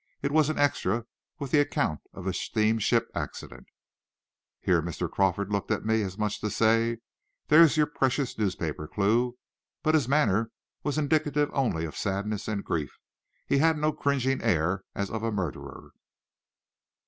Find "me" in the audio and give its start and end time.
5.85-6.01